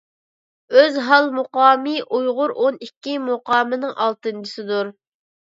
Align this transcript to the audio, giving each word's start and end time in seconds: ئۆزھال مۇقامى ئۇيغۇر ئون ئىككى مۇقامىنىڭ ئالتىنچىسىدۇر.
ئۆزھال 0.77 1.29
مۇقامى 1.35 1.93
ئۇيغۇر 2.15 2.55
ئون 2.65 2.81
ئىككى 2.87 3.15
مۇقامىنىڭ 3.27 3.95
ئالتىنچىسىدۇر. 4.07 4.93